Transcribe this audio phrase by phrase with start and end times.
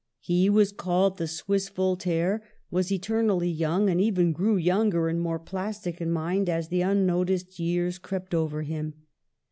[0.21, 5.37] He was called the Swiss Voltaire, was eternally young, and even grew younger and more
[5.37, 8.95] plastic in mind as the unnoticed years crept over him.